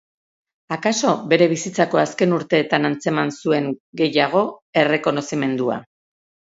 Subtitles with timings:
[0.77, 3.71] Akaso bere bizitzako azken urteetan antzeman zuen,
[4.05, 4.45] gehiago,
[4.87, 5.83] errekonozimendua.